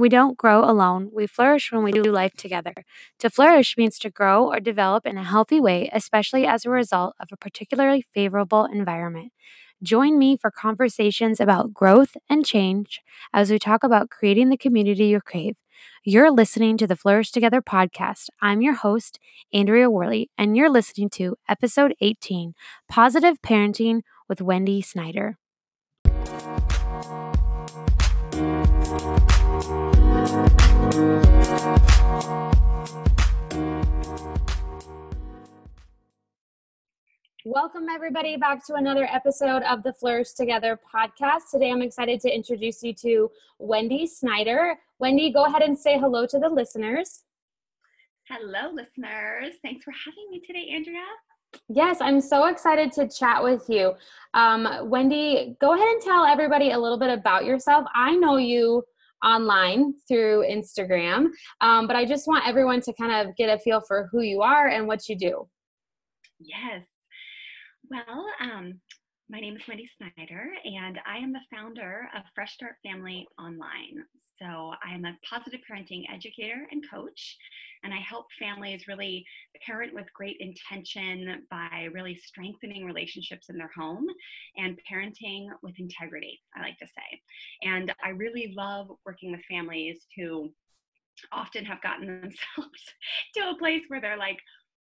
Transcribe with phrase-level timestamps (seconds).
[0.00, 1.10] We don't grow alone.
[1.12, 2.72] We flourish when we do life together.
[3.18, 7.14] To flourish means to grow or develop in a healthy way, especially as a result
[7.20, 9.30] of a particularly favorable environment.
[9.82, 13.02] Join me for conversations about growth and change
[13.34, 15.56] as we talk about creating the community you crave.
[16.02, 18.30] You're listening to the Flourish Together podcast.
[18.40, 19.18] I'm your host,
[19.52, 22.54] Andrea Worley, and you're listening to episode 18
[22.88, 25.36] Positive Parenting with Wendy Snyder.
[37.44, 41.50] Welcome, everybody, back to another episode of the Flourish Together podcast.
[41.50, 44.76] Today, I'm excited to introduce you to Wendy Snyder.
[44.98, 47.24] Wendy, go ahead and say hello to the listeners.
[48.28, 49.56] Hello, listeners.
[49.62, 51.04] Thanks for having me today, Andrea.
[51.68, 53.92] Yes, I'm so excited to chat with you.
[54.32, 57.84] Um, Wendy, go ahead and tell everybody a little bit about yourself.
[57.94, 58.84] I know you
[59.24, 61.28] online through Instagram,
[61.60, 64.42] um, but I just want everyone to kind of get a feel for who you
[64.42, 65.48] are and what you do.
[66.38, 66.86] Yes.
[67.90, 68.80] Well, um,
[69.28, 74.04] my name is Wendy Snyder, and I am the founder of Fresh Start Family Online.
[74.40, 77.36] So, I am a positive parenting educator and coach,
[77.84, 79.26] and I help families really
[79.66, 84.06] parent with great intention by really strengthening relationships in their home
[84.56, 87.20] and parenting with integrity, I like to say.
[87.62, 90.50] And I really love working with families who
[91.32, 92.80] often have gotten themselves
[93.34, 94.38] to a place where they're like,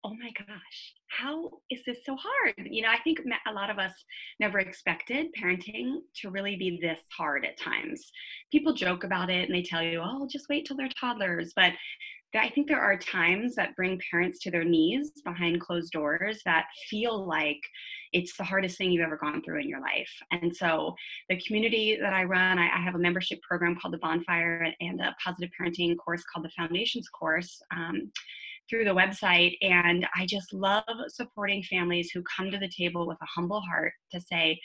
[0.06, 2.68] oh my gosh, how is this so hard?
[2.70, 3.92] You know, I think a lot of us
[4.40, 8.12] never expected parenting to really be this hard at times.
[8.52, 11.54] People joke about it and they tell you, oh, just wait till they're toddlers.
[11.56, 11.74] But
[12.36, 16.66] I think there are times that bring parents to their knees behind closed doors that
[16.90, 17.60] feel like
[18.14, 20.12] it's the hardest thing you've ever gone through in your life.
[20.32, 20.96] And so,
[21.30, 25.16] the community that I run, I, have a membership program called the Bonfire and a
[25.24, 27.62] positive parenting course called the Foundations course.
[27.76, 28.12] Um,
[28.70, 33.18] through the website and i just love supporting families who come to the table with
[33.22, 34.60] a humble heart to say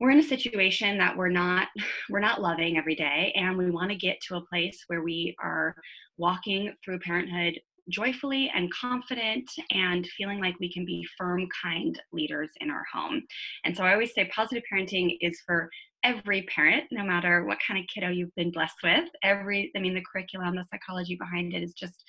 [0.00, 1.68] we're in a situation that we're not
[2.10, 5.34] we're not loving every day and we want to get to a place where we
[5.42, 5.74] are
[6.16, 7.58] walking through parenthood
[7.90, 13.22] joyfully and confident and feeling like we can be firm kind leaders in our home.
[13.64, 15.68] And so i always say positive parenting is for
[16.02, 19.04] every parent no matter what kind of kiddo you've been blessed with.
[19.22, 22.04] Every i mean the curriculum the psychology behind it is just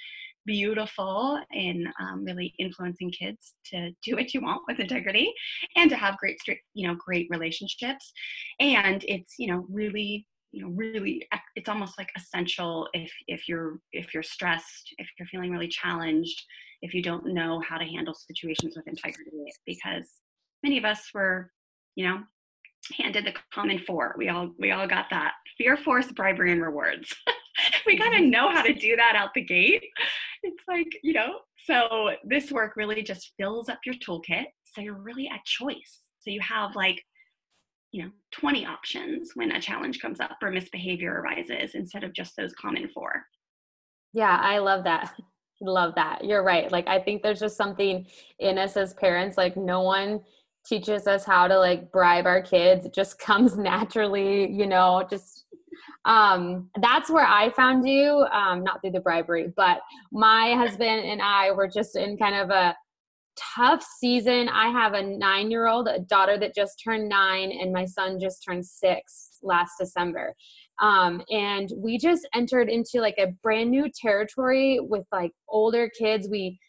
[0.45, 5.33] beautiful in um, really influencing kids to do what you want with integrity
[5.75, 6.37] and to have great
[6.73, 8.11] you know great relationships.
[8.59, 13.79] And it's you know really you know really it's almost like essential if if you're
[13.91, 16.41] if you're stressed if you're feeling really challenged
[16.81, 19.31] if you don't know how to handle situations with integrity
[19.65, 20.07] because
[20.63, 21.51] many of us were
[21.95, 22.19] you know
[22.93, 24.15] handed the common four.
[24.17, 25.33] We all we all got that.
[25.57, 27.13] Fear force bribery and rewards.
[27.85, 28.31] We kind of mm-hmm.
[28.31, 29.85] know how to do that out the gate
[30.45, 34.45] it's like, you know, so this work really just fills up your toolkit.
[34.63, 35.99] So you're really at choice.
[36.19, 37.01] So you have like,
[37.91, 42.35] you know, 20 options when a challenge comes up or misbehavior arises instead of just
[42.37, 43.23] those common four.
[44.13, 45.13] Yeah, I love that.
[45.61, 46.25] Love that.
[46.25, 46.69] You're right.
[46.69, 48.05] Like, I think there's just something
[48.39, 50.19] in us as parents, like, no one
[50.65, 52.85] teaches us how to like bribe our kids.
[52.85, 55.44] It just comes naturally, you know, just
[56.05, 59.79] um, that's where I found you, um, not through the bribery, but
[60.11, 62.75] my husband and I were just in kind of a
[63.35, 64.47] tough season.
[64.49, 68.19] I have a nine year old, a daughter that just turned nine, and my son
[68.19, 70.35] just turned six last December.
[70.81, 76.27] Um, and we just entered into like a brand new territory with like older kids.
[76.29, 76.59] We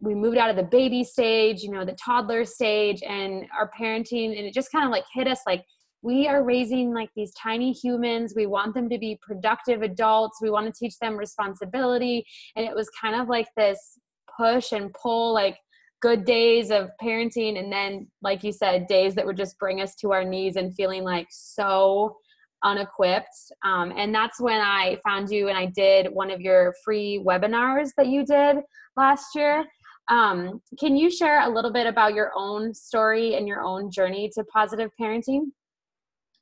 [0.00, 4.36] we moved out of the baby stage, you know, the toddler stage, and our parenting,
[4.36, 5.64] and it just kind of like hit us like
[6.02, 8.34] we are raising like these tiny humans.
[8.36, 10.38] We want them to be productive adults.
[10.40, 12.24] We want to teach them responsibility.
[12.56, 13.98] And it was kind of like this
[14.38, 15.58] push and pull, like
[16.00, 17.58] good days of parenting.
[17.58, 20.74] And then, like you said, days that would just bring us to our knees and
[20.74, 22.16] feeling like so
[22.64, 23.52] unequipped.
[23.64, 27.90] Um, and that's when I found you and I did one of your free webinars
[27.96, 28.58] that you did
[28.96, 29.64] last year.
[30.08, 34.30] Um, can you share a little bit about your own story and your own journey
[34.34, 35.50] to positive parenting?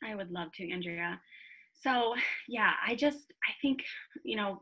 [0.07, 1.21] I would love to, Andrea.
[1.75, 2.15] So,
[2.49, 3.81] yeah, I just, I think,
[4.25, 4.61] you know,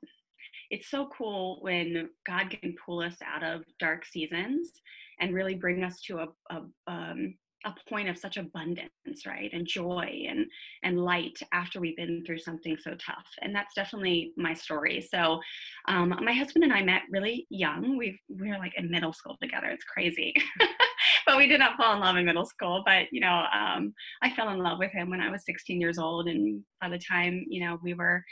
[0.70, 4.72] it's so cool when God can pull us out of dark seasons
[5.20, 7.34] and really bring us to a, a, um,
[7.66, 8.90] a point of such abundance
[9.26, 10.44] right and joy and
[10.82, 13.26] and light after we've been through something so tough.
[13.40, 15.00] And that's definitely my story.
[15.00, 15.40] So
[15.88, 17.96] um, my husband and i met really young.
[17.96, 19.68] We we were like in middle school together.
[19.68, 20.34] It's crazy
[21.26, 23.92] but we did not fall in love in middle school but you know um,
[24.22, 26.98] i fell in love with him when i was 16 years old and by the
[26.98, 28.24] time you know we were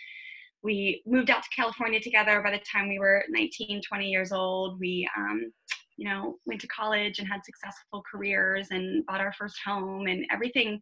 [0.62, 4.78] we moved out to California together by the time we were 19, 20 years old.
[4.78, 5.52] We, um,
[5.96, 10.24] you know, went to college and had successful careers and bought our first home and
[10.32, 10.80] everything.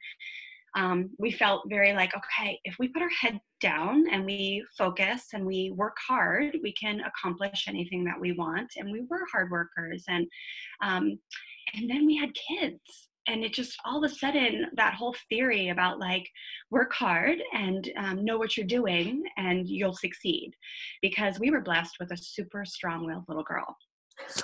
[0.76, 5.28] Um, we felt very like, okay, if we put our head down and we focus
[5.32, 8.70] and we work hard, we can accomplish anything that we want.
[8.76, 10.04] And we were hard workers.
[10.08, 10.26] And
[10.82, 11.18] um,
[11.74, 12.80] and then we had kids.
[13.28, 16.28] And it just all of a sudden that whole theory about like
[16.70, 20.52] work hard and um, know what you're doing and you'll succeed.
[21.02, 23.76] Because we were blessed with a super strong-willed little girl.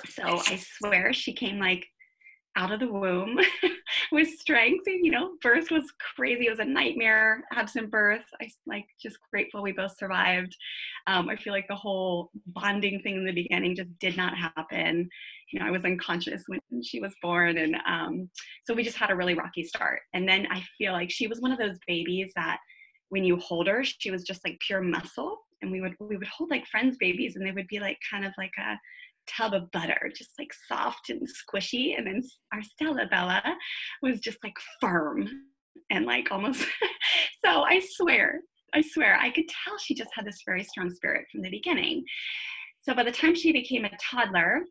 [0.09, 1.85] So i swear she came like
[2.57, 3.39] out of the womb
[4.11, 4.85] with strength.
[4.87, 6.47] You know, birth was crazy.
[6.47, 8.25] It was a nightmare, absent birth.
[8.41, 10.55] I like just grateful we both survived.
[11.05, 15.07] Um, I feel like the whole bonding thing in the beginning just did not happen.
[15.53, 17.57] You know, I was unconscious when she was born.
[17.57, 18.29] And um,
[18.65, 20.01] so we just had a really rocky start.
[20.13, 22.57] And then I feel like she was one of those babies that
[23.09, 25.37] when you hold her, she was just like pure muscle.
[25.61, 28.25] And we would we would hold like friends' babies and they would be like kind
[28.25, 28.77] of like a
[29.27, 31.97] tub of butter, just like soft and squishy.
[31.97, 32.21] And then
[32.53, 33.41] our Stella Bella
[34.01, 35.27] was just like firm
[35.89, 36.61] and like almost.
[37.45, 38.41] so I swear,
[38.73, 42.03] I swear, I could tell she just had this very strong spirit from the beginning.
[42.81, 44.61] So by the time she became a toddler,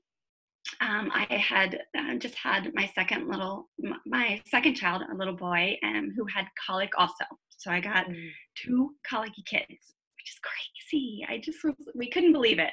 [0.81, 3.69] um, I had uh, just had my second little,
[4.05, 7.25] my second child, a little boy, um, who had colic also.
[7.59, 8.31] So I got mm.
[8.57, 11.25] two colicky kids, which is crazy.
[11.29, 12.73] I just was, we couldn't believe it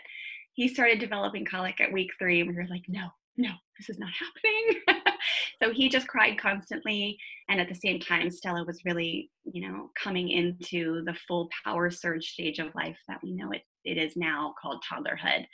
[0.54, 3.08] he started developing colic at week three, and we were like, no,
[3.38, 5.04] no, this is not happening.
[5.62, 7.18] so he just cried constantly.
[7.50, 11.90] And at the same time, Stella was really, you know, coming into the full power
[11.90, 15.46] surge stage of life that we know it, it is now called toddlerhood.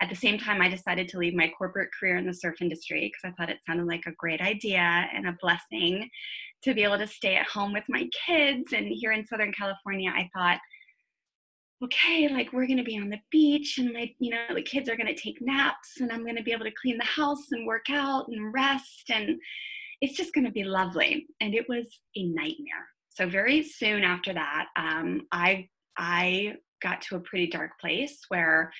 [0.00, 3.10] At the same time, I decided to leave my corporate career in the surf industry
[3.10, 6.08] because I thought it sounded like a great idea and a blessing
[6.62, 8.72] to be able to stay at home with my kids.
[8.72, 10.58] And here in Southern California, I thought,
[11.84, 14.88] okay, like we're going to be on the beach and like, you know, the kids
[14.88, 17.52] are going to take naps and I'm going to be able to clean the house
[17.52, 19.38] and work out and rest and
[20.00, 21.26] it's just going to be lovely.
[21.40, 21.86] And it was
[22.16, 22.86] a nightmare.
[23.10, 28.70] So very soon after that, um, I I got to a pretty dark place where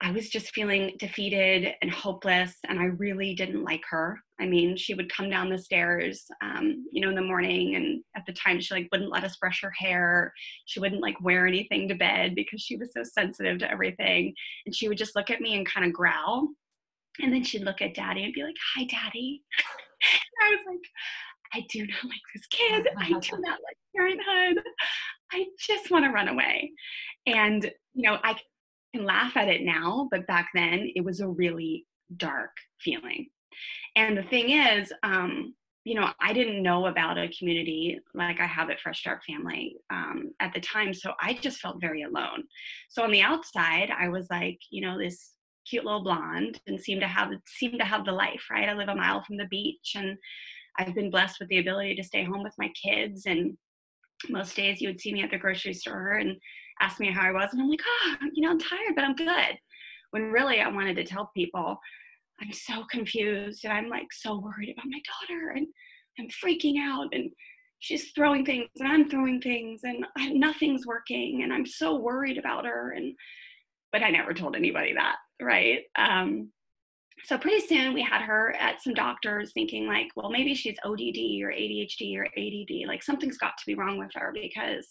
[0.00, 4.18] I was just feeling defeated and hopeless, and I really didn't like her.
[4.42, 8.02] I mean, she would come down the stairs, um, you know, in the morning, and
[8.16, 10.32] at the time, she like wouldn't let us brush her hair.
[10.64, 14.34] She wouldn't like wear anything to bed because she was so sensitive to everything.
[14.66, 16.48] And she would just look at me and kind of growl,
[17.20, 19.44] and then she'd look at Daddy and be like, "Hi, Daddy."
[20.42, 22.88] I was like, "I do not like this kid.
[22.98, 24.64] I do not like parenthood.
[25.32, 26.72] I just want to run away."
[27.28, 28.34] And you know, I
[28.92, 31.86] can laugh at it now, but back then it was a really
[32.16, 32.50] dark
[32.80, 33.28] feeling.
[33.96, 35.54] And the thing is, um,
[35.84, 39.76] you know, I didn't know about a community like I have at Fresh Start Family
[39.90, 42.44] um, at the time, so I just felt very alone.
[42.88, 45.32] So on the outside, I was like, you know, this
[45.68, 48.68] cute little blonde and seemed to have seemed to have the life, right?
[48.68, 50.16] I live a mile from the beach, and
[50.78, 53.26] I've been blessed with the ability to stay home with my kids.
[53.26, 53.56] And
[54.30, 56.36] most days, you would see me at the grocery store, and
[56.80, 59.16] ask me how I was, and I'm like, oh, you know, I'm tired, but I'm
[59.16, 59.58] good.
[60.12, 61.78] When really I wanted to tell people,
[62.40, 65.66] I'm so confused and I'm like so worried about my daughter and
[66.18, 67.30] I'm freaking out and
[67.80, 72.38] she's throwing things and I'm throwing things and I, nothing's working and I'm so worried
[72.38, 73.14] about her and
[73.92, 75.80] but I never told anybody that, right?
[75.96, 76.50] Um,
[77.24, 81.42] so pretty soon we had her at some doctors thinking like, well, maybe she's ODD
[81.42, 84.86] or ADHD or ADD, like something's got to be wrong with her because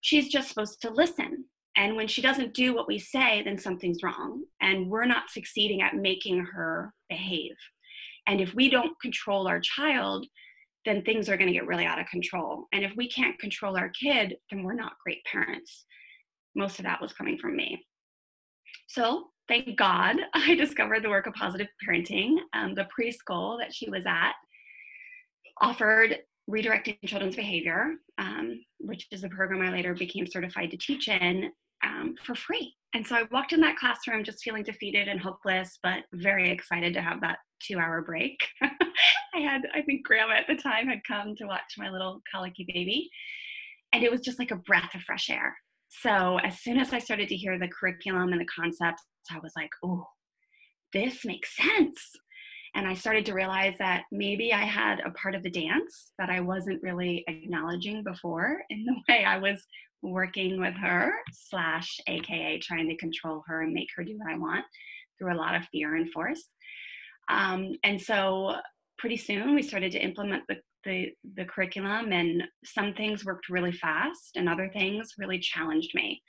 [0.00, 1.44] she's just supposed to listen.
[1.76, 4.44] And when she doesn't do what we say, then something's wrong.
[4.60, 7.54] And we're not succeeding at making her behave.
[8.26, 10.26] And if we don't control our child,
[10.84, 12.66] then things are going to get really out of control.
[12.72, 15.84] And if we can't control our kid, then we're not great parents.
[16.54, 17.84] Most of that was coming from me.
[18.88, 22.36] So, thank God, I discovered the work of positive parenting.
[22.54, 24.32] Um, the preschool that she was at
[25.60, 26.18] offered
[26.50, 31.52] redirecting children's behavior, um, which is a program I later became certified to teach in
[32.00, 32.74] um, for free.
[32.94, 36.92] And so I walked in that classroom just feeling defeated and hopeless, but very excited
[36.94, 38.36] to have that two hour break.
[38.62, 42.66] I had, I think grandma at the time had come to watch my little colicky
[42.66, 43.08] baby.
[43.92, 45.56] And it was just like a breath of fresh air.
[45.88, 49.52] So as soon as I started to hear the curriculum and the concepts, I was
[49.56, 50.06] like, oh,
[50.92, 52.00] this makes sense.
[52.74, 56.30] And I started to realize that maybe I had a part of the dance that
[56.30, 59.64] I wasn't really acknowledging before in the way I was
[60.02, 64.38] working with her, slash, AKA trying to control her and make her do what I
[64.38, 64.64] want
[65.18, 66.44] through a lot of fear and force.
[67.28, 68.56] Um, and so
[69.00, 73.72] pretty soon we started to implement the, the the curriculum and some things worked really
[73.72, 76.22] fast and other things really challenged me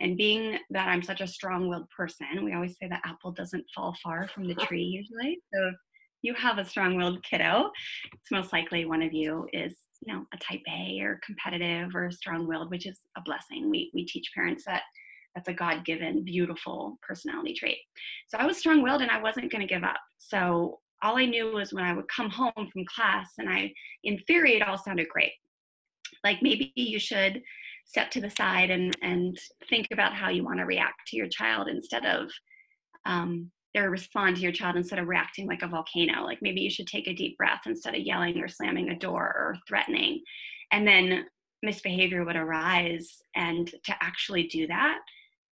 [0.00, 3.94] and being that i'm such a strong-willed person we always say that apple doesn't fall
[4.02, 5.74] far from the tree usually so if
[6.22, 7.70] you have a strong-willed kiddo
[8.12, 12.10] it's most likely one of you is you know a type a or competitive or
[12.10, 13.70] strong-willed which is a blessing.
[13.70, 14.82] We we teach parents that
[15.34, 17.78] that's a god-given beautiful personality trait.
[18.28, 20.00] So i was strong-willed and i wasn't going to give up.
[20.18, 23.72] So all I knew was when I would come home from class and I,
[24.04, 25.32] in theory, it all sounded great.
[26.24, 27.42] Like maybe you should
[27.86, 29.36] step to the side and, and
[29.68, 32.30] think about how you want to react to your child instead of,
[33.06, 36.24] um, or respond to your child instead of reacting like a volcano.
[36.24, 39.22] Like maybe you should take a deep breath instead of yelling or slamming a door
[39.22, 40.22] or threatening.
[40.72, 41.26] And then
[41.62, 43.22] misbehavior would arise.
[43.36, 44.98] And to actually do that,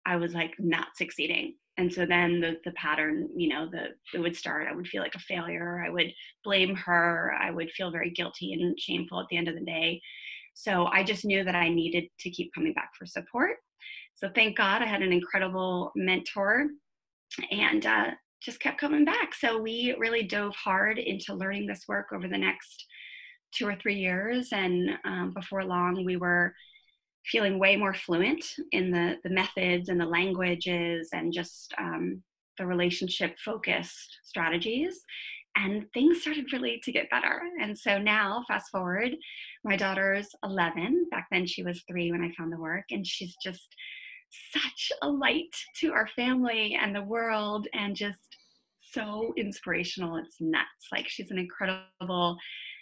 [0.07, 4.21] I was like not succeeding and so then the, the pattern you know the it
[4.21, 6.13] would start i would feel like a failure i would
[6.45, 10.01] blame her i would feel very guilty and shameful at the end of the day
[10.55, 13.57] so i just knew that i needed to keep coming back for support
[14.15, 16.67] so thank god i had an incredible mentor
[17.51, 18.11] and uh,
[18.43, 22.39] just kept coming back so we really dove hard into learning this work over the
[22.39, 22.87] next
[23.53, 26.55] two or three years and um, before long we were
[27.27, 32.23] feeling way more fluent in the, the methods and the languages and just um,
[32.59, 35.01] the relationship focused strategies.
[35.57, 37.43] And things started really to get better.
[37.61, 39.17] And so now, fast forward,
[39.65, 41.09] my daughter's 11.
[41.11, 43.75] Back then, she was three when I found the work, and she's just
[44.53, 48.37] such a light to our family and the world, and just
[48.81, 50.17] so inspirational.
[50.17, 50.89] It's nuts.
[50.93, 52.37] Like, she's an incredible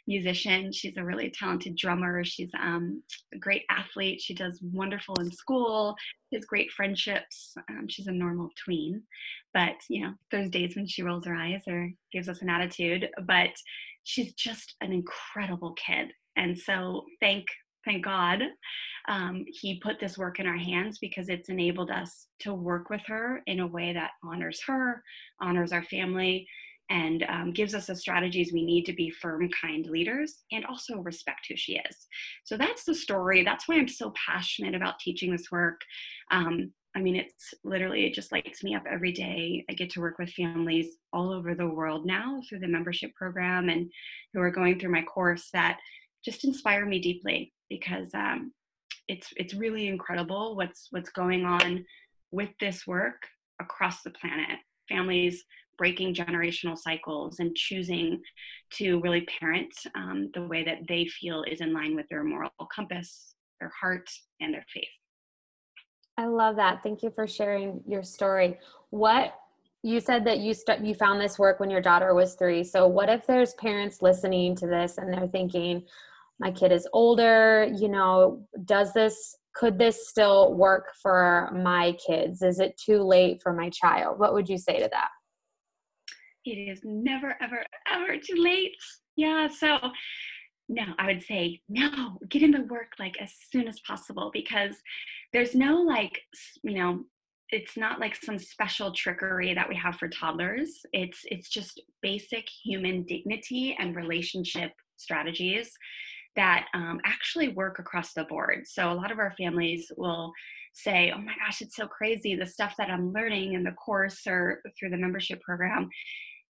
[0.06, 0.72] musician.
[0.72, 2.24] She's a really talented drummer.
[2.24, 3.02] She's um,
[3.34, 4.20] a great athlete.
[4.20, 5.94] She does wonderful in school.
[6.30, 7.54] She has great friendships.
[7.68, 9.02] Um, she's a normal tween,
[9.52, 13.08] but you know, those days when she rolls her eyes or gives us an attitude.
[13.26, 13.50] But
[14.04, 17.44] she's just an incredible kid, and so thank
[17.88, 18.42] thank God
[19.08, 23.00] um, he put this work in our hands because it's enabled us to work with
[23.06, 25.02] her in a way that honors her,
[25.40, 26.46] honors our family,
[26.90, 30.98] and um, gives us the strategies we need to be firm, kind leaders and also
[30.98, 32.06] respect who she is.
[32.44, 33.44] So that's the story.
[33.44, 35.80] That's why I'm so passionate about teaching this work.
[36.30, 39.64] Um, I mean, it's literally, it just lights me up every day.
[39.70, 43.68] I get to work with families all over the world now through the membership program
[43.68, 43.90] and
[44.32, 45.78] who are going through my course that
[46.24, 48.52] just inspire me deeply because um,
[49.08, 51.84] it's it's really incredible what's what's going on
[52.30, 53.26] with this work
[53.60, 54.58] across the planet.
[54.88, 55.44] Families
[55.78, 58.20] breaking generational cycles and choosing
[58.72, 62.50] to really parent um, the way that they feel is in line with their moral
[62.74, 64.10] compass, their heart,
[64.40, 64.88] and their faith.
[66.18, 66.82] I love that.
[66.82, 68.58] Thank you for sharing your story.
[68.90, 69.34] What
[69.82, 72.64] you said that you st- you found this work when your daughter was 3.
[72.64, 75.84] So what if there's parents listening to this and they're thinking
[76.40, 82.42] my kid is older, you know, does this could this still work for my kids?
[82.42, 84.18] Is it too late for my child?
[84.20, 85.08] What would you say to that?
[86.50, 88.72] it is never, ever, ever too late.
[89.16, 89.48] Yeah.
[89.48, 89.78] So,
[90.68, 94.74] no, I would say no, get in the work like as soon as possible because
[95.32, 96.20] there's no like,
[96.62, 97.04] you know,
[97.50, 100.80] it's not like some special trickery that we have for toddlers.
[100.92, 105.72] It's it's just basic human dignity and relationship strategies
[106.36, 108.64] that um, actually work across the board.
[108.66, 110.32] So a lot of our families will
[110.74, 112.34] say, "Oh my gosh, it's so crazy!
[112.34, 115.88] The stuff that I'm learning in the course or through the membership program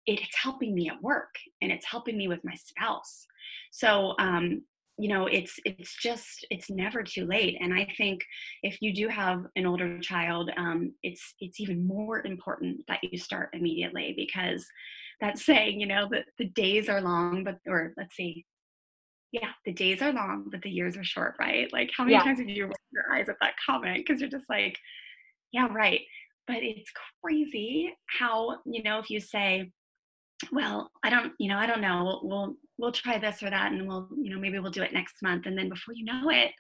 [0.06, 3.26] it's helping me at work and it's helping me with my spouse
[3.72, 4.62] so um,
[4.98, 7.58] you know it's it's just it's never too late.
[7.60, 8.22] And i think
[8.62, 13.18] if you do have an older child um, it's it's even more important that you
[13.18, 14.66] start immediately because
[15.20, 18.46] that's saying you know that the days are long but or let's see.
[19.32, 21.72] Yeah the days are long but the years are short right?
[21.74, 22.24] Like how many yeah.
[22.24, 24.06] times have you rolled your eyes at that comment?
[24.06, 24.78] Because you're just like
[25.52, 26.02] yeah right.
[26.46, 26.92] But it's
[27.24, 29.72] crazy how you know if you say
[30.52, 32.20] well i don't you know i don't know.
[32.22, 35.16] We'll, we'll try this or that and we'll you know maybe we'll do it next
[35.24, 36.52] month and then before you know it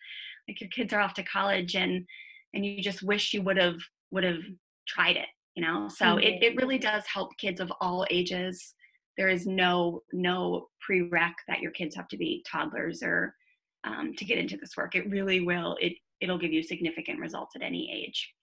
[0.47, 2.05] like your kids are off to college and
[2.53, 3.75] and you just wish you would have
[4.11, 4.39] would have
[4.87, 6.19] tried it you know so mm-hmm.
[6.19, 8.73] it, it really does help kids of all ages
[9.17, 13.35] there is no no prereq that your kids have to be toddlers or
[13.83, 17.53] um, to get into this work it really will it it'll give you significant results
[17.55, 18.33] at any age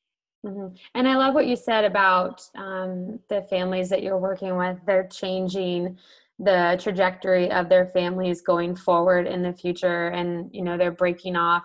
[0.46, 0.75] Mm-hmm.
[0.94, 4.78] And I love what you said about um, the families that you're working with.
[4.87, 5.99] They're changing
[6.42, 11.37] the trajectory of their families going forward in the future, and you know they're breaking
[11.37, 11.64] off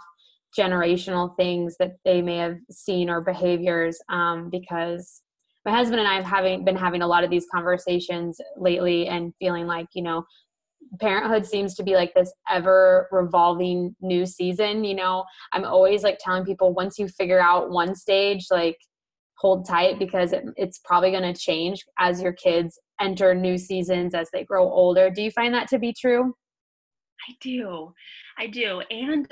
[0.58, 3.98] generational things that they may have seen or behaviors.
[4.10, 5.22] Um, because
[5.66, 9.34] my husband and I have having been having a lot of these conversations lately, and
[9.40, 10.26] feeling like you know
[11.00, 16.20] parenthood seems to be like this ever revolving new season you know i'm always like
[16.20, 18.78] telling people once you figure out one stage like
[19.38, 24.14] hold tight because it, it's probably going to change as your kids enter new seasons
[24.14, 26.34] as they grow older do you find that to be true
[27.28, 27.94] I do.
[28.38, 28.82] I do.
[28.92, 29.28] And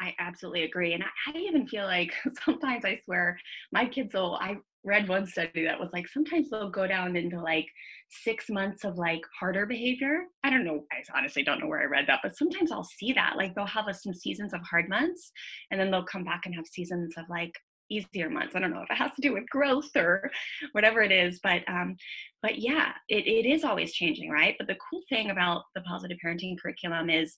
[0.00, 0.94] I absolutely agree.
[0.94, 2.12] And I, I, even feel like
[2.44, 3.38] sometimes I swear
[3.70, 7.40] my kids will, I read one study that was like sometimes they'll go down into
[7.40, 7.66] like
[8.10, 10.24] six months of like harder behavior.
[10.42, 10.84] I don't know.
[10.90, 13.36] I honestly don't know where I read that, but sometimes I'll see that.
[13.36, 15.30] Like they'll have a, some seasons of hard months
[15.70, 17.52] and then they'll come back and have seasons of like
[17.92, 18.54] easier months.
[18.56, 20.30] I don't know if it has to do with growth or
[20.72, 21.96] whatever it is, but um,
[22.42, 24.56] but yeah, it, it is always changing, right?
[24.58, 27.36] But the cool thing about the positive parenting curriculum is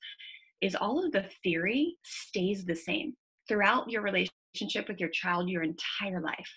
[0.61, 3.15] is all of the theory stays the same
[3.49, 6.51] throughout your relationship with your child your entire life.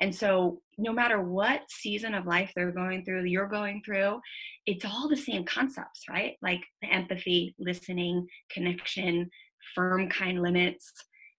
[0.00, 4.20] And so, no matter what season of life they're going through, you're going through,
[4.66, 6.36] it's all the same concepts, right?
[6.42, 9.30] Like the empathy, listening, connection,
[9.74, 10.92] firm, kind limits,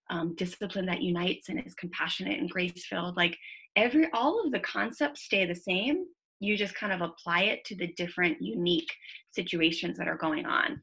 [0.10, 3.18] um, discipline that unites and is compassionate and grace filled.
[3.18, 3.38] Like
[3.76, 6.06] every, all of the concepts stay the same.
[6.40, 8.92] You just kind of apply it to the different unique
[9.32, 10.82] situations that are going on.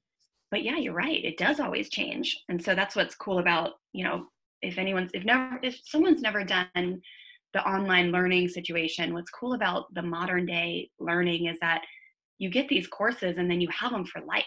[0.50, 1.24] But yeah, you're right.
[1.24, 2.38] It does always change.
[2.48, 4.26] And so that's what's cool about, you know,
[4.62, 7.00] if anyone's, if never, if someone's never done
[7.52, 11.82] the online learning situation, what's cool about the modern day learning is that
[12.38, 14.44] you get these courses and then you have them for life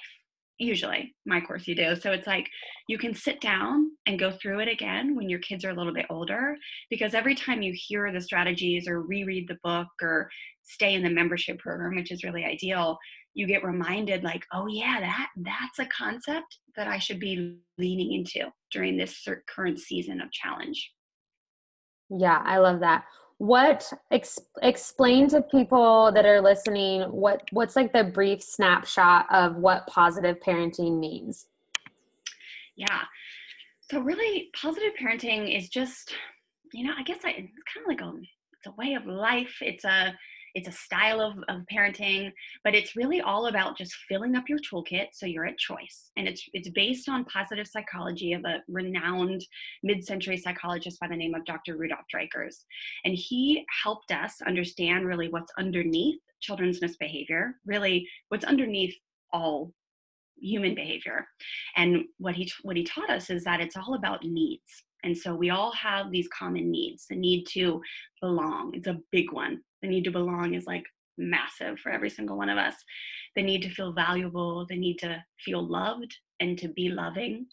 [0.59, 1.95] usually my course you do.
[1.95, 2.47] So it's like
[2.87, 5.93] you can sit down and go through it again when your kids are a little
[5.93, 6.55] bit older
[6.89, 10.29] because every time you hear the strategies or reread the book or
[10.63, 12.97] stay in the membership program which is really ideal
[13.33, 18.13] you get reminded like oh yeah that that's a concept that i should be leaning
[18.13, 20.91] into during this current season of challenge.
[22.09, 23.05] Yeah i love that
[23.39, 29.55] what ex, explain to people that are listening what what's like the brief snapshot of
[29.55, 31.47] what positive parenting means?
[32.75, 33.01] Yeah.
[33.89, 36.13] So really positive parenting is just
[36.71, 38.13] you know i guess I, it's kind of like a
[38.59, 39.57] it's a way of life.
[39.61, 40.13] It's a
[40.55, 42.31] it's a style of, of parenting
[42.63, 46.11] but it's really all about just filling up your toolkit so you're at choice.
[46.17, 49.45] And it's it's based on positive psychology of a renowned
[49.83, 52.65] mid-century psychologist by the name of dr rudolf dreikurs
[53.05, 58.95] and he helped us understand really what's underneath children's misbehavior really what's underneath
[59.31, 59.71] all
[60.41, 61.27] human behavior.
[61.75, 64.83] And what he what he taught us is that it's all about needs.
[65.03, 67.81] And so we all have these common needs the need to
[68.21, 68.71] belong.
[68.73, 70.85] It's a big one the need to belong is like
[71.17, 72.75] massive for every single one of us.
[73.35, 77.45] The need to feel valuable the need to feel loved and to be loving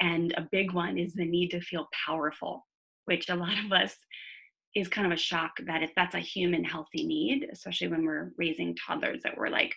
[0.00, 2.66] and a big one is the need to feel powerful
[3.06, 3.96] which a lot of us
[4.74, 8.32] is kind of a shock that if that's a human healthy need especially when we're
[8.38, 9.74] raising toddlers that we're like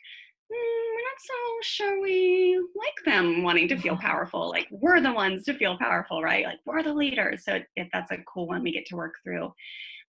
[0.51, 5.11] mm, we're not so sure we like them wanting to feel powerful like we're the
[5.11, 6.45] ones to feel powerful right?
[6.45, 7.43] Like we're the leaders.
[7.43, 9.51] So if that's a cool one we get to work through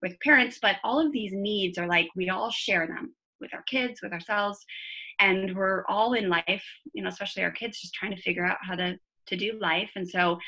[0.03, 3.63] with parents, but all of these needs are like we all share them with our
[3.63, 4.65] kids, with ourselves,
[5.21, 8.59] and we're all in life, you know, especially our kids just trying to figure out
[8.63, 9.91] how to to do life.
[9.97, 10.39] And so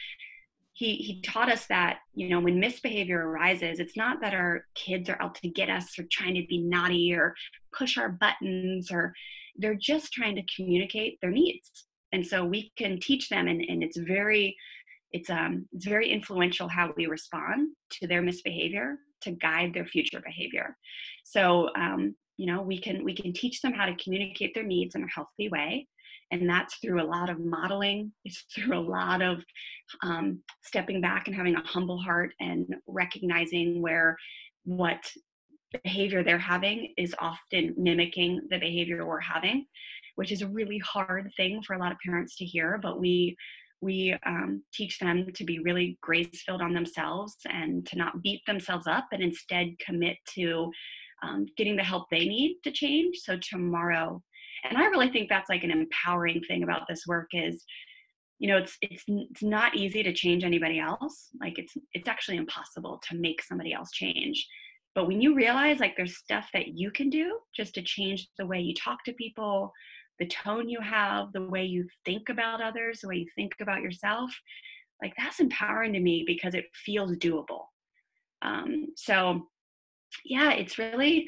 [0.73, 5.09] he he taught us that, you know, when misbehavior arises, it's not that our kids
[5.09, 7.35] are out to get us or trying to be naughty or
[7.77, 9.13] push our buttons or
[9.57, 11.87] they're just trying to communicate their needs.
[12.13, 14.57] And so we can teach them and, and it's very
[15.13, 20.21] it's um it's very influential how we respond to their misbehavior to guide their future
[20.25, 20.77] behavior.
[21.25, 24.95] So, um, you know, we can we can teach them how to communicate their needs
[24.95, 25.87] in a healthy way,
[26.31, 28.13] and that's through a lot of modeling.
[28.25, 29.45] It's through a lot of
[30.03, 34.17] um, stepping back and having a humble heart and recognizing where
[34.65, 35.01] what
[35.85, 39.67] behavior they're having is often mimicking the behavior we're having,
[40.17, 42.79] which is a really hard thing for a lot of parents to hear.
[42.83, 43.37] But we
[43.81, 48.41] we um, teach them to be really grace filled on themselves and to not beat
[48.47, 50.71] themselves up and instead commit to
[51.23, 53.19] um, getting the help they need to change.
[53.19, 54.23] So tomorrow
[54.65, 57.65] and i really think that's like an empowering thing about this work is
[58.39, 61.29] you know it's it's it's not easy to change anybody else.
[61.41, 64.47] Like it's it's actually impossible to make somebody else change.
[64.95, 68.47] But when you realize like there's stuff that you can do just to change the
[68.47, 69.73] way you talk to people
[70.21, 73.81] the tone you have, the way you think about others, the way you think about
[73.81, 74.31] yourself,
[75.03, 77.65] like that's empowering to me because it feels doable.
[78.43, 79.49] Um, so
[80.25, 81.27] yeah, it's really,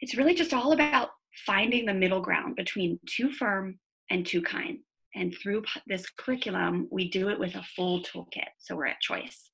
[0.00, 1.10] it's really just all about
[1.46, 3.78] finding the middle ground between too firm
[4.10, 4.78] and too kind.
[5.14, 8.48] And through this curriculum, we do it with a full toolkit.
[8.58, 9.50] So we're at choice.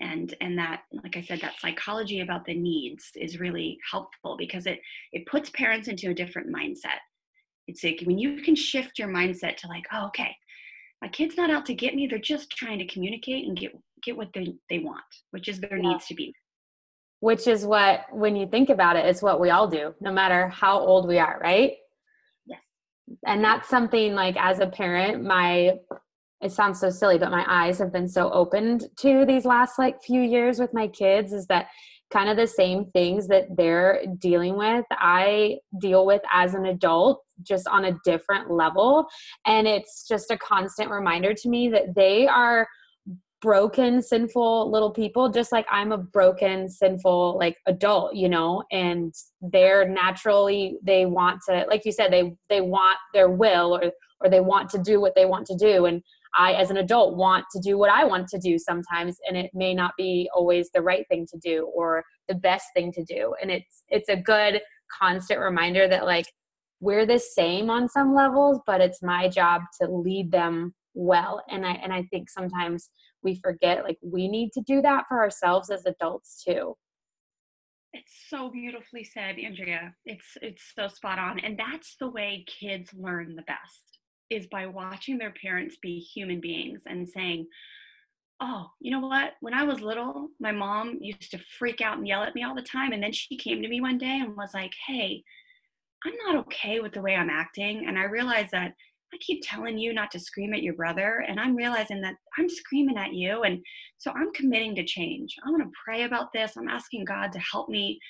[0.00, 4.66] And, and that like i said that psychology about the needs is really helpful because
[4.66, 4.80] it
[5.12, 6.98] it puts parents into a different mindset
[7.68, 10.34] it's like when you can shift your mindset to like oh okay
[11.00, 13.72] my kid's not out to get me they're just trying to communicate and get
[14.02, 15.90] get what they, they want which is their yeah.
[15.90, 16.34] needs to be.
[17.20, 20.48] Which is what when you think about it it's what we all do no matter
[20.48, 21.72] how old we are right?
[22.46, 22.60] Yes.
[23.26, 25.74] And that's something like as a parent my
[26.40, 30.02] it sounds so silly but my eyes have been so opened to these last like
[30.02, 31.68] few years with my kids is that
[32.12, 37.22] kind of the same things that they're dealing with i deal with as an adult
[37.42, 39.06] just on a different level.
[39.46, 42.66] And it's just a constant reminder to me that they are
[43.40, 48.62] broken sinful little people just like i'm a broken sinful like adult you know?
[48.70, 53.90] And they're naturally they want to like you said they they want their will or
[54.20, 55.86] or they want to do what they want to do.
[55.86, 56.02] And
[56.36, 59.50] i as an adult want to do what i want to do sometimes and it
[59.52, 63.34] may not be always the right thing to do or the best thing to do.
[63.40, 64.60] And it's it's a good
[65.00, 66.26] constant reminder that like
[66.82, 71.42] we're the same on some levels but it's my job to lead them well.
[71.48, 72.90] And i and i think sometimes
[73.22, 76.76] we forget like we need to do that for ourselves as adults too.
[77.94, 79.94] It's so beautifully said andrea.
[80.04, 81.38] It's it's so spot on.
[81.38, 86.40] And that's the way kids learn the best is by watching their parents be human
[86.40, 87.46] beings and saying
[88.40, 89.34] oh you know what?
[89.40, 92.56] When i was little my mom used to freak out and yell at me all
[92.56, 92.92] the time.
[92.92, 95.22] And then she came to me one day and was like hey
[96.04, 98.74] i'm not okay with the way i'm acting and i realize that
[99.14, 102.48] I keep telling you not to scream at your brother, and I'm realizing that I'm
[102.48, 103.42] screaming at you.
[103.42, 103.62] And
[103.98, 105.36] so I'm committing to change.
[105.44, 106.56] I want to pray about this.
[106.56, 108.00] I'm asking God to help me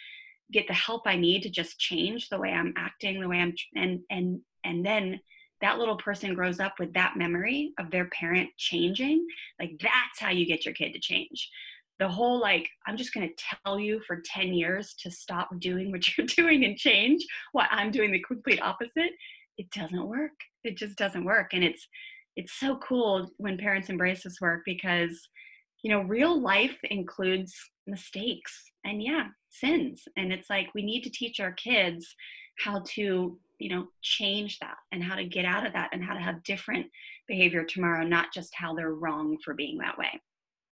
[0.52, 3.54] get the help I need to just change the way I'm acting, the way I'm,
[3.74, 5.20] and, and, and then
[5.60, 9.26] that little person grows up with that memory of their parent changing.
[9.58, 11.48] Like that's how you get your kid to change.
[12.02, 15.92] The whole like, I'm just going to tell you for 10 years to stop doing
[15.92, 19.12] what you're doing and change what I'm doing the complete opposite.
[19.56, 20.32] It doesn't work.
[20.64, 21.50] It just doesn't work.
[21.52, 21.86] And it's
[22.34, 25.28] it's so cool when parents embrace this work because
[25.84, 27.54] you know real life includes
[27.86, 30.02] mistakes and yeah sins.
[30.16, 32.16] And it's like we need to teach our kids
[32.58, 36.14] how to you know change that and how to get out of that and how
[36.14, 36.86] to have different
[37.28, 40.20] behavior tomorrow not just how they're wrong for being that way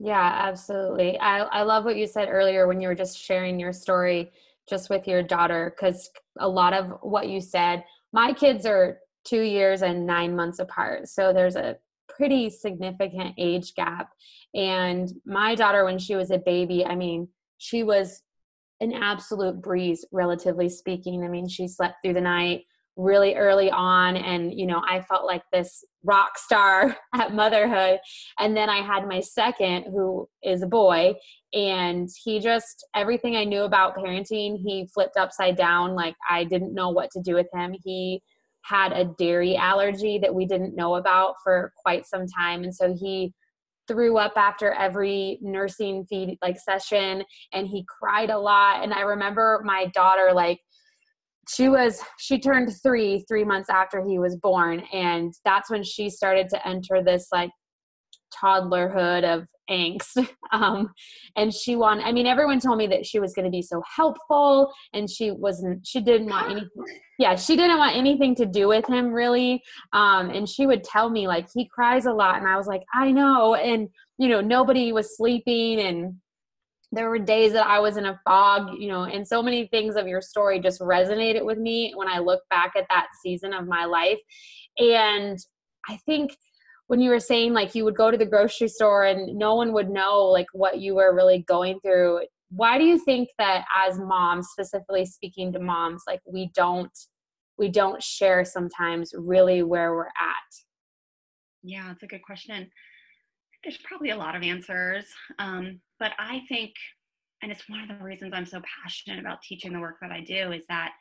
[0.03, 3.73] yeah absolutely i, I love what you said earlier when you were just sharing your
[3.73, 4.31] story
[4.69, 9.41] just with your daughter because a lot of what you said my kids are two
[9.41, 11.07] years and nine months apart.
[11.07, 14.09] So there's a pretty significant age gap.
[14.53, 18.21] And my daughter, when she was a baby, I mean, she was
[18.81, 21.23] an absolute breeze, relatively speaking.
[21.23, 25.25] I mean, she slept through the night really early on and you know i felt
[25.25, 27.99] like this rock star at motherhood.
[28.39, 31.15] And then i had my second who is a boy
[31.53, 36.73] and he just everything i knew about parenting he flipped upside down like i didn't
[36.73, 37.75] know what to do with him.
[37.83, 38.21] He
[38.61, 42.93] had a dairy allergy that we didn't know about for quite some time and so
[42.93, 43.33] he
[43.87, 48.83] threw up after every nursing feed like session and he cried a lot.
[48.83, 50.59] And i remember my daughter like
[51.49, 56.09] she was she turned 3 3 months after he was born and that's when she
[56.09, 57.49] started to enter this like
[58.33, 60.27] toddlerhood of angst.
[60.51, 60.93] Um,
[61.35, 63.81] and she wanted i mean everyone told me that she was going to be so
[63.95, 66.69] helpful and she wasn't she didn't want anything
[67.17, 69.63] yeah she didn't want anything to do with him really.
[69.93, 72.83] Um, and she would tell me like he cries a lot and i was like
[72.93, 76.13] i know and you know nobody was sleeping and
[76.93, 79.95] there were days that i was in a fog you know and so many things
[79.95, 83.67] of your story just resonated with me when i look back at that season of
[83.67, 84.19] my life.
[84.77, 85.37] And
[85.89, 86.35] i think
[86.87, 89.73] when you were saying like you would go to the grocery store and no one
[89.73, 92.21] would know like what you were really going through
[92.55, 96.91] why do you think that as moms specifically speaking to moms like we don't
[97.57, 100.51] we don't share sometimes really where we're at?
[101.63, 102.69] Yeah it's a good question
[103.63, 105.05] there's probably a lot of answers
[105.39, 106.71] um, but i think
[107.41, 110.21] and it's one of the reasons i'm so passionate about teaching the work that i
[110.21, 110.91] do is that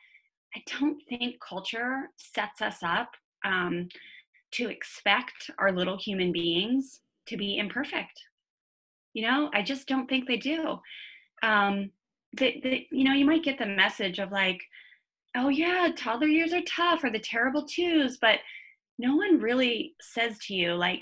[0.55, 3.11] i don't think culture sets us up
[3.45, 3.87] um,
[4.53, 8.21] to expect our little human beings to be imperfect.
[9.13, 10.79] You know, I just don't think they do.
[11.41, 11.91] Um,
[12.37, 14.59] that, you know, you might get the message of like,
[15.35, 18.39] oh yeah, toddler years are tough or the terrible twos, but
[18.99, 21.01] no one really says to you like,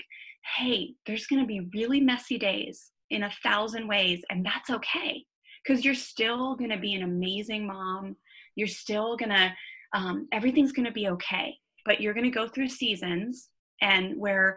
[0.58, 5.24] hey, there's going to be really messy days in a thousand ways, and that's okay
[5.64, 8.16] because you're still going to be an amazing mom.
[8.56, 9.52] You're still going to,
[9.94, 13.48] um, everything's going to be okay but you're going to go through seasons
[13.80, 14.56] and where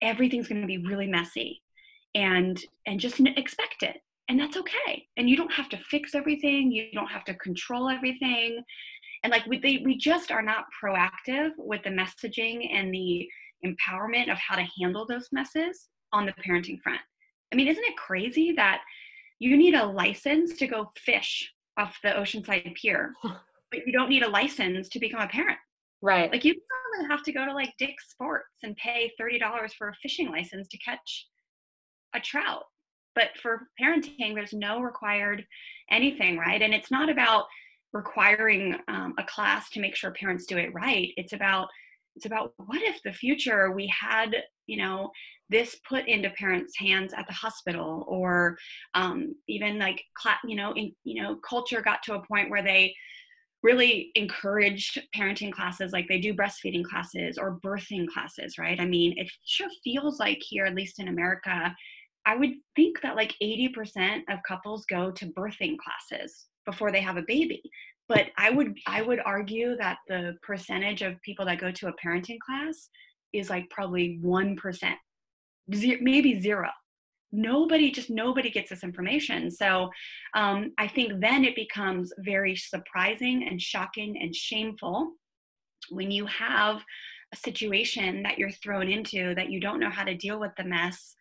[0.00, 1.62] everything's going to be really messy
[2.14, 6.70] and and just expect it and that's okay and you don't have to fix everything
[6.70, 8.62] you don't have to control everything
[9.24, 13.26] and like we, they, we just are not proactive with the messaging and the
[13.64, 17.00] empowerment of how to handle those messes on the parenting front.
[17.52, 18.80] I mean isn't it crazy that
[19.38, 24.22] you need a license to go fish off the oceanside pier but you don't need
[24.22, 25.58] a license to become a parent?
[26.00, 26.30] Right.
[26.30, 29.94] Like you don't have to go to like dick's sports and pay $30 for a
[29.94, 31.26] fishing license to catch
[32.14, 32.64] a trout.
[33.14, 35.44] But for parenting there's no required
[35.90, 36.60] anything right?
[36.60, 37.46] And it's not about
[37.92, 41.10] requiring um, a class to make sure parents do it right.
[41.16, 41.68] It's about
[42.16, 44.34] it's about what if the future we had
[44.66, 45.10] you know
[45.48, 48.56] this put into parents hands at the hospital or
[48.94, 50.02] um, even like
[50.44, 52.94] you know in, you know culture got to a point where they
[53.62, 59.14] really encouraged parenting classes like they do breastfeeding classes or birthing classes right i mean
[59.16, 61.74] it sure feels like here at least in america
[62.24, 67.16] I would think that like 80% of couples go to birthing classes before they have
[67.16, 67.62] a baby.
[68.12, 71.94] But I would I would argue that the percentage of people that go to a
[72.04, 72.90] parenting class
[73.32, 74.58] is like probably 1%,
[75.68, 76.68] maybe zero.
[77.34, 79.50] Nobody, just nobody gets this information.
[79.50, 79.88] So
[80.34, 85.12] um, I think then it becomes very surprising and shocking and shameful
[85.88, 86.82] when you have
[87.32, 90.64] a situation that you're thrown into that you don't know how to deal with the
[90.64, 91.16] mess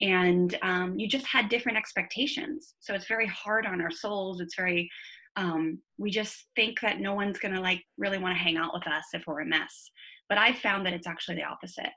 [0.00, 4.56] and um, you just had different expectations so it's very hard on our souls it's
[4.56, 4.90] very
[5.36, 8.86] um, we just think that no one's gonna like really want to hang out with
[8.86, 9.90] us if we're a mess
[10.28, 11.90] but i found that it's actually the opposite.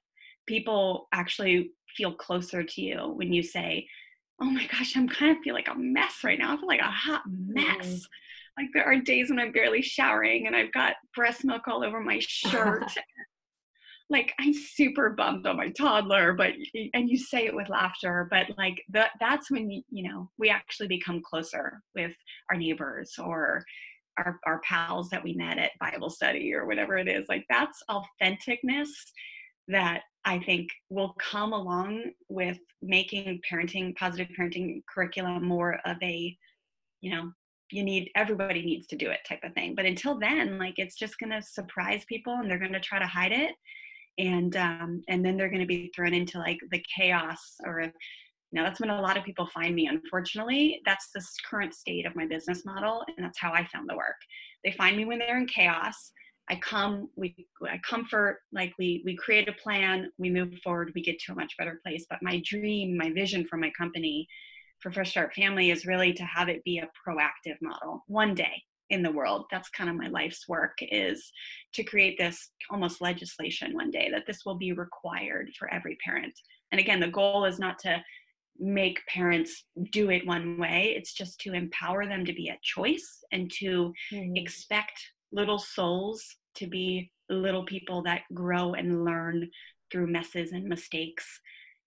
[0.46, 3.88] People actually feel closer to you when you say
[4.42, 6.54] oh my gosh i'm kind of feel like a mess right now.
[6.54, 7.86] I feel like a hot mess.
[7.86, 8.02] Mm.
[8.58, 12.02] like there are days when i'm barely showering and i've got breast milk all over
[12.02, 12.92] my shirt
[14.10, 16.52] like I'm super bummed on my toddler, but
[16.94, 20.88] and you say it with laughter, but like that that's when you, know we actually
[20.88, 22.12] become closer with
[22.50, 23.64] our neighbors or
[24.18, 27.28] our, our pals that we met at Bible study or whatever it is.
[27.30, 28.90] Like that's authenticness
[29.68, 36.36] that I think will come along with making parenting, positive parenting curriculum more of a,
[37.02, 37.32] you know,
[37.72, 39.74] you need everybody needs to do it type of thing.
[39.76, 43.32] But until then, like it's just gonna surprise people and they're gonna try to hide
[43.32, 43.56] it
[44.18, 47.92] and um, and then they're going to be thrown into like the chaos or you
[48.52, 50.82] know that's when a lot of people find me unfortunately.
[50.86, 54.18] That's the current state of my business model and that's how i found the work.
[54.64, 56.12] They find me when they're in chaos.
[56.50, 61.02] I come we i comfort like we we create a plan we move forward we
[61.02, 62.06] get to a much better place.
[62.10, 64.28] But my dream my vision for my company
[64.80, 68.62] for fresh start family is really to have it be a proactive model one day
[68.94, 71.32] in the world that's kind of my life's work is
[71.74, 76.34] to create this almost legislation one day that this will be required for every parent
[76.72, 78.02] and again the goal is not to
[78.60, 83.24] make parents do it one way it's just to empower them to be a choice
[83.32, 84.36] and to mm-hmm.
[84.36, 85.00] expect
[85.32, 86.24] little souls
[86.56, 89.50] to be little people that grow and learn
[89.92, 91.26] through messes and mistakes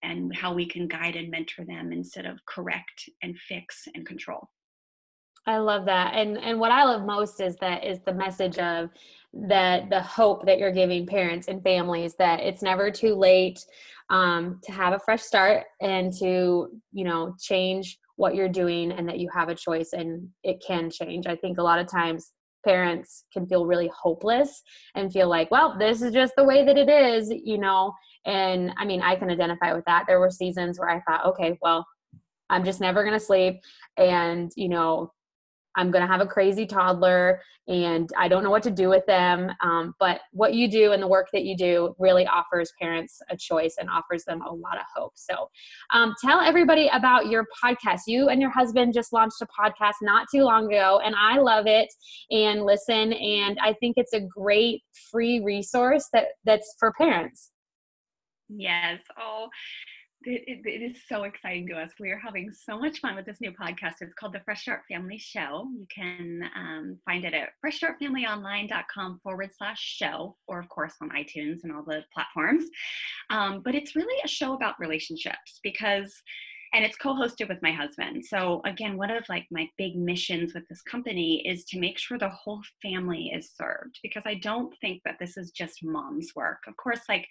[0.02, 4.48] and how we can guide and mentor them instead of correct and fix and control
[5.46, 6.14] I love that.
[6.14, 8.90] And and what I love most is that is the message of
[9.32, 13.64] that the hope that you're giving parents and families that it's never too late
[14.10, 19.08] um, to have a fresh start and to you know change what you're doing and
[19.08, 21.26] that you have a choice and it can change.
[21.26, 22.32] I think a lot of times
[22.64, 24.62] parents can feel really hopeless
[24.94, 27.92] and feel like, well, this is just the way that it is, you know.
[28.24, 30.04] And I mean, I can identify with that.
[30.08, 31.86] There were seasons where I thought, okay, well,
[32.50, 33.60] I'm just never going to sleep.
[33.96, 35.12] And, you know,
[35.76, 39.04] I'm going to have a crazy toddler and I don't know what to do with
[39.06, 39.50] them.
[39.60, 43.36] Um, but what you do and the work that you do really offers parents a
[43.36, 45.12] choice and offers them a lot of hope.
[45.16, 45.50] So
[45.92, 48.02] um, tell everybody about your podcast.
[48.06, 51.66] You and your husband just launched a podcast not too long ago, and I love
[51.66, 51.92] it
[52.30, 53.12] and listen.
[53.12, 57.50] And I think it's a great free resource that that's for parents.
[58.48, 59.00] Yes.
[59.18, 59.48] Oh,
[60.26, 61.90] it, it is so exciting to us.
[62.00, 63.94] We are having so much fun with this new podcast.
[64.00, 65.68] It's called the Fresh Start Family Show.
[65.72, 71.64] You can um, find it at freshstartfamilyonline.com forward slash show, or of course on iTunes
[71.64, 72.64] and all the platforms.
[73.30, 76.12] Um, but it's really a show about relationships because
[76.72, 78.24] and it's co-hosted with my husband.
[78.24, 82.18] So again one of like my big missions with this company is to make sure
[82.18, 86.58] the whole family is served because i don't think that this is just mom's work.
[86.66, 87.26] Of course like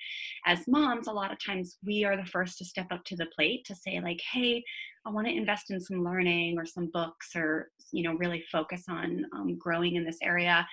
[0.45, 3.27] as moms a lot of times we are the first to step up to the
[3.35, 4.63] plate to say like hey
[5.05, 8.83] i want to invest in some learning or some books or you know really focus
[8.89, 10.67] on um, growing in this area.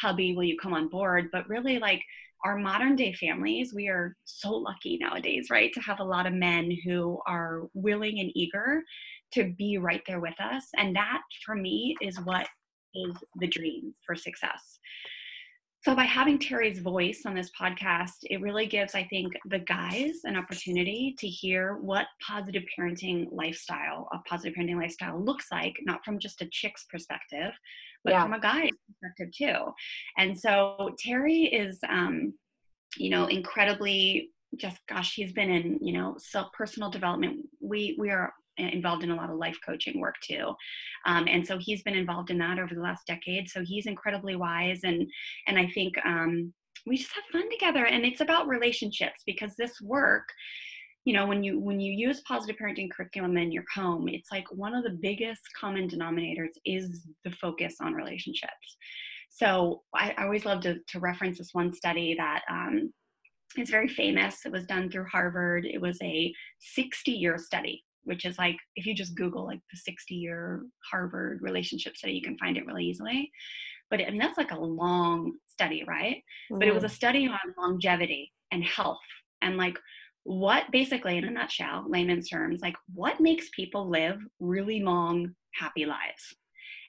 [0.00, 1.28] Hubby will you come on board?
[1.32, 2.02] But really like
[2.44, 6.32] our modern day families, we are so lucky nowadays, right, to have a lot of
[6.32, 8.82] men who are willing and eager
[9.32, 10.64] to be right there with us.
[10.76, 12.46] And that for me is what
[12.94, 14.78] is the dream for success.
[15.84, 20.20] So, by having Terry's voice on this podcast, it really gives, I think, the guys
[20.24, 26.04] an opportunity to hear what positive parenting lifestyle, a positive parenting lifestyle looks like, not
[26.04, 27.52] from just a chick's perspective,
[28.02, 28.22] but yeah.
[28.22, 29.72] from a guy's perspective too.
[30.16, 32.34] And so, Terry is, um,
[32.96, 38.08] you know, incredibly just gosh he's been in you know self personal development we we
[38.08, 40.54] are involved in a lot of life coaching work too.
[41.06, 43.48] Um, and so he's been involved in that over the last decade.
[43.48, 45.06] So he's incredibly wise and
[45.46, 46.52] and i think um,
[46.86, 50.28] we just have fun together and it's about relationships because this work
[51.04, 54.46] you know when you when you use positive parenting curriculum in your home it's like
[54.50, 58.76] one of the biggest common denominators is the focus on relationships.
[59.30, 62.92] So i, I always love to, to reference this one study that um,
[63.56, 64.44] is very famous.
[64.44, 65.64] It was done through harvard.
[65.64, 69.76] It was a 60 year study which is like if you just Google like the
[69.76, 73.30] 60 year Harvard relationship study, you can find it really easily.
[73.90, 76.16] But I mean, that's like a long study, right?
[76.50, 76.58] Mm-hmm.
[76.58, 76.94] But it was a mm-hmm.
[76.94, 78.98] study on longevity and health
[79.42, 79.78] and like
[80.24, 85.86] what basically, in a nutshell, layman's terms, like what makes people live really long, happy
[85.86, 86.34] lives.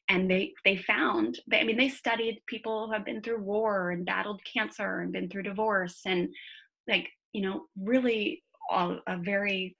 [0.09, 4.05] And they they found, I mean, they studied people who have been through war and
[4.05, 6.29] battled cancer and been through divorce and
[6.87, 9.77] like, you know, really a, a very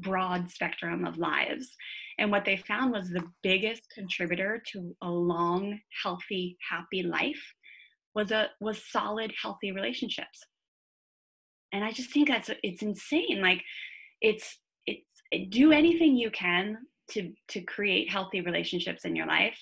[0.00, 1.76] broad spectrum of lives.
[2.18, 7.42] And what they found was the biggest contributor to a long, healthy, happy life
[8.14, 10.44] was a was solid, healthy relationships.
[11.72, 13.40] And I just think that's it's insane.
[13.40, 13.62] Like
[14.20, 15.06] it's it's
[15.50, 16.78] do anything you can
[17.12, 19.58] to to create healthy relationships in your life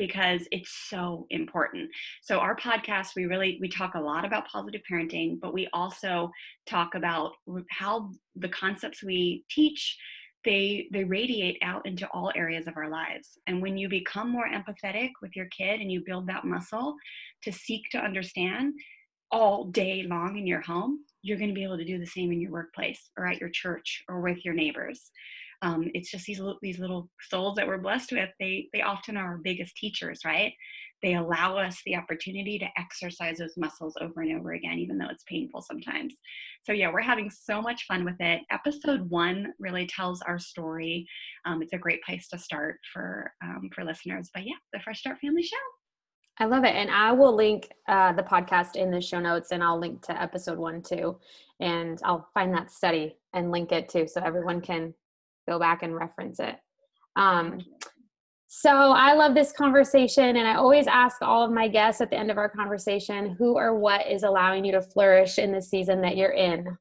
[0.00, 1.90] because it's so important.
[2.22, 6.30] So our podcast we really we talk a lot about positive parenting, but we also
[6.66, 7.32] talk about
[7.68, 9.98] how the concepts we teach
[10.42, 13.36] they they radiate out into all areas of our lives.
[13.46, 16.94] And when you become more empathetic with your kid and you build that muscle
[17.42, 18.72] to seek to understand
[19.30, 22.32] all day long in your home, you're going to be able to do the same
[22.32, 25.10] in your workplace or at your church or with your neighbors
[25.62, 28.30] um, it's just these these little souls that we're blessed with.
[28.38, 30.52] They they often are our biggest teachers, right?
[31.02, 35.08] They allow us the opportunity to exercise those muscles over and over again, even though
[35.10, 36.14] it's painful sometimes.
[36.64, 38.42] So yeah, we're having so much fun with it.
[38.50, 41.06] Episode one really tells our story.
[41.46, 44.30] Um, it's a great place to start for um, for listeners.
[44.32, 45.56] But yeah, the Fresh Start Family Show.
[46.38, 46.74] I love it.
[46.74, 50.22] And I will link uh, the podcast in the show notes and I'll link to
[50.22, 51.18] episode one too.
[51.60, 54.94] And I'll find that study and link it too so everyone can
[55.50, 56.56] go back and reference it.
[57.16, 57.58] Um,
[58.52, 62.16] so I love this conversation, and I always ask all of my guests at the
[62.16, 66.00] end of our conversation who or what is allowing you to flourish in the season
[66.02, 66.76] that you're in.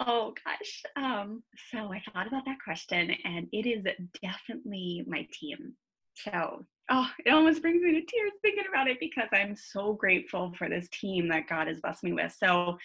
[0.00, 0.82] Oh gosh.
[0.96, 3.86] Um, so I thought about that question, and it is
[4.22, 5.74] definitely my team.
[6.14, 10.52] So, oh, it almost brings me to tears thinking about it because I'm so grateful
[10.58, 12.36] for this team that God has blessed me with.
[12.38, 12.76] So,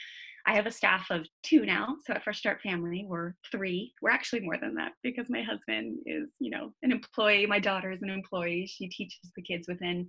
[0.48, 1.98] I have a staff of two now.
[2.06, 3.94] So at Fresh Start Family, we're three.
[4.02, 7.46] We're actually more than that because my husband is, you know, an employee.
[7.46, 8.66] My daughter is an employee.
[8.66, 10.08] She teaches the kids within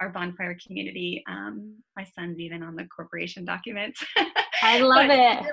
[0.00, 1.22] our bonfire community.
[1.28, 4.02] Um, my son's even on the corporation documents.
[4.62, 5.46] I love it.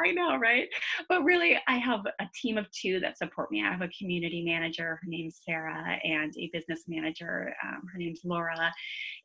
[0.00, 0.68] I know, right?
[1.08, 3.64] But really, I have a team of two that support me.
[3.64, 8.20] I have a community manager, her name's Sarah, and a business manager, um, her name's
[8.24, 8.72] Laura.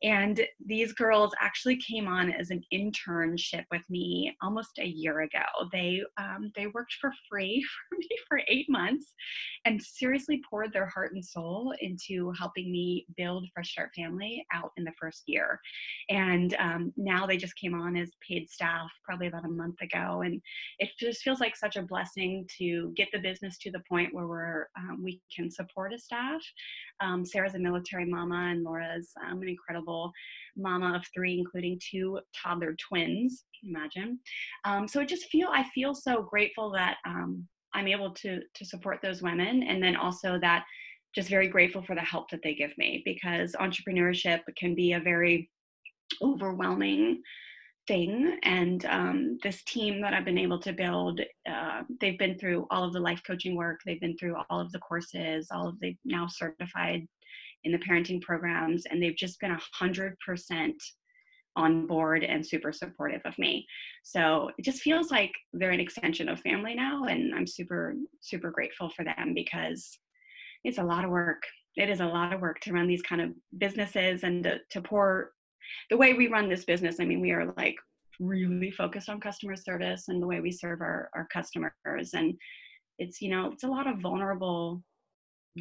[0.02, 5.44] And these girls actually came on as an internship with me almost a year ago.
[5.70, 9.14] They um, they worked for free for me for eight months,
[9.64, 14.72] and seriously poured their heart and soul into helping me build Fresh Start Family out
[14.76, 15.60] in the first year.
[16.08, 20.22] And um, now they just came on as paid staff probably about a month ago,
[20.22, 20.42] and
[20.78, 24.26] it just feels like such a blessing to get the business to the point where
[24.26, 26.40] we're um, we can support a staff.
[27.00, 30.12] Um, Sarah's a military mama, and Laura's um, an incredible
[30.56, 33.44] mama of three, including two toddler twins.
[33.62, 34.18] imagine?
[34.64, 38.64] Um, so it just feel I feel so grateful that um, I'm able to to
[38.64, 40.64] support those women, and then also that
[41.14, 45.00] just very grateful for the help that they give me because entrepreneurship can be a
[45.00, 45.48] very
[46.22, 47.22] overwhelming
[47.86, 52.66] thing and um, this team that i've been able to build uh, they've been through
[52.70, 55.78] all of the life coaching work they've been through all of the courses all of
[55.80, 57.06] the now certified
[57.64, 60.76] in the parenting programs and they've just been a hundred percent
[61.56, 63.64] on board and super supportive of me.
[64.02, 68.50] So it just feels like they're an extension of family now and i'm super super
[68.50, 69.96] grateful for them because
[70.64, 71.42] it's a lot of work.
[71.76, 74.80] It is a lot of work to run these kind of businesses and to, to
[74.80, 75.32] pour
[75.90, 77.76] the way we run this business, I mean, we are like
[78.20, 82.14] really focused on customer service and the way we serve our, our customers.
[82.14, 82.34] And
[82.98, 84.82] it's, you know, it's a lot of vulnerable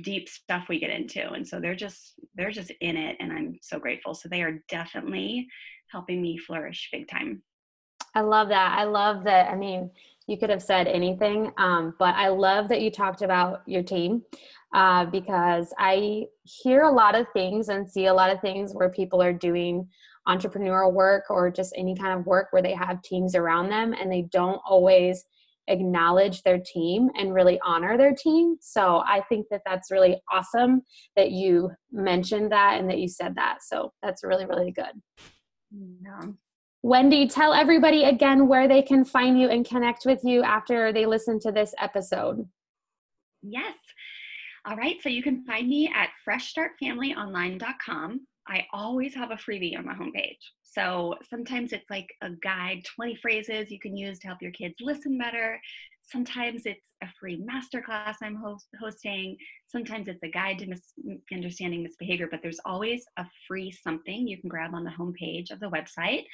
[0.01, 1.31] deep stuff we get into.
[1.31, 4.13] And so they're just they're just in it and i'm so grateful.
[4.13, 5.47] So they are definitely
[5.91, 7.43] helping me flourish big time.
[8.15, 8.77] I love that.
[8.77, 9.49] I love that.
[9.49, 9.91] I mean
[10.27, 14.21] you could have said anything um, but i love that you talked about your team
[14.73, 18.89] uh, because i hear a lot of things and see a lot of things where
[18.89, 19.87] people are doing
[20.27, 24.11] entrepreneurial work or just any kind of work where they have teams around them and
[24.11, 25.25] they don't always
[25.67, 28.57] acknowledge their team and really honor their team.
[28.59, 30.81] So I think that that's really awesome
[31.15, 33.59] that you mentioned that and that you said that.
[33.61, 35.01] So that's really, really good.
[35.71, 36.31] Yeah.
[36.85, 41.05] Wendy, tell everybody again where they can find you and connect with you after they
[41.05, 42.45] listen to this episode.
[43.41, 43.77] Yes.
[44.65, 44.97] All right.
[45.01, 48.27] So you can find me at freshstartfamilyonline.com.
[48.49, 50.39] I always have a freebie on my homepage.
[50.61, 54.75] So sometimes it's like a guide, 20 phrases you can use to help your kids
[54.81, 55.61] listen better.
[56.05, 59.37] Sometimes it's a free masterclass I'm host- hosting.
[59.67, 60.93] Sometimes it's a guide to mis-
[61.31, 65.59] understanding misbehavior, but there's always a free something you can grab on the homepage of
[65.59, 66.25] the website.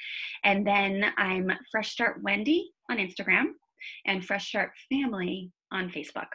[0.44, 3.52] And then I'm Fresh Start Wendy on Instagram
[4.06, 6.28] and Fresh Start Family on Facebook.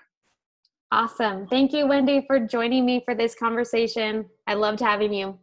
[0.92, 1.48] Awesome.
[1.48, 4.26] Thank you, Wendy, for joining me for this conversation.
[4.48, 5.38] I loved having you.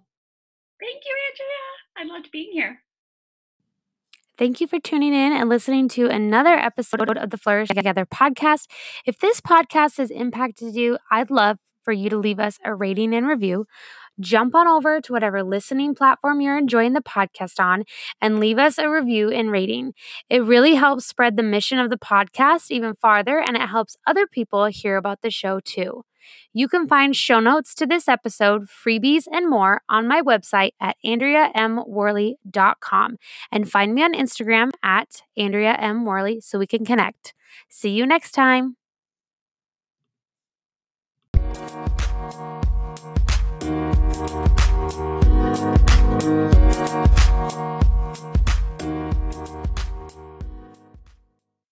[0.80, 1.62] Thank you, Andrea.
[1.99, 2.80] I loved being here.
[4.39, 8.66] Thank you for tuning in and listening to another episode of the Flourish Together podcast.
[9.07, 13.14] If this podcast has impacted you, I'd love for you to leave us a rating
[13.14, 13.66] and review
[14.21, 17.85] jump on over to whatever listening platform you're enjoying the podcast on
[18.21, 19.95] and leave us a review and rating.
[20.29, 24.27] It really helps spread the mission of the podcast even farther and it helps other
[24.27, 26.05] people hear about the show too.
[26.53, 30.97] You can find show notes to this episode, freebies, and more on my website at
[31.05, 33.17] AndreaMWorley.com
[33.51, 36.05] and find me on Instagram at Andrea M.
[36.05, 37.35] Worley so we can connect.
[37.69, 38.77] See you next time.
[44.25, 44.47] Thank
[46.27, 48.02] you.